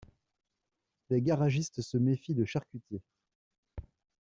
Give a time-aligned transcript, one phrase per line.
[1.11, 3.03] Des garagistes se méfient de charcutiers.